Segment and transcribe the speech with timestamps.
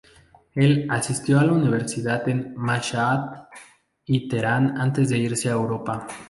[0.55, 3.49] Él asistió a la universidad en Mashhad
[4.03, 6.07] y Teherán antes de irse a Europa.